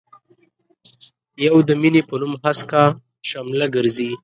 [1.45, 2.81] يو د مينې په نوم هسکه
[3.29, 4.11] شمله ګرزي.